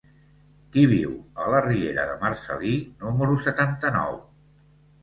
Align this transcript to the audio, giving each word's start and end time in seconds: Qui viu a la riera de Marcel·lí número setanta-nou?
Qui 0.75 0.85
viu 0.93 1.11
a 1.43 1.53
la 1.57 1.61
riera 1.67 2.07
de 2.13 2.17
Marcel·lí 2.25 2.75
número 3.05 3.39
setanta-nou? 3.47 4.23